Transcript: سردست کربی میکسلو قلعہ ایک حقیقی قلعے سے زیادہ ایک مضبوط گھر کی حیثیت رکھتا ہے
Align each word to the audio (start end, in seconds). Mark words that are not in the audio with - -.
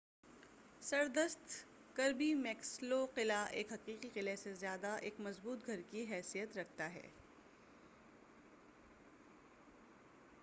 سردست 0.83 1.51
کربی 1.95 2.33
میکسلو 2.35 3.05
قلعہ 3.15 3.45
ایک 3.51 3.73
حقیقی 3.73 4.09
قلعے 4.13 4.35
سے 4.35 4.53
زیادہ 4.53 4.95
ایک 5.01 5.19
مضبوط 5.19 5.65
گھر 5.67 5.81
کی 5.91 6.05
حیثیت 6.11 6.57
رکھتا 6.57 6.93
ہے 6.93 7.07